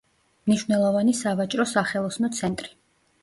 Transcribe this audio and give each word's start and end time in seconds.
მნიშვნელოვანი 0.51 1.13
სავაჭრო-სახელოსნო 1.19 2.31
ცენტრი. 2.39 2.73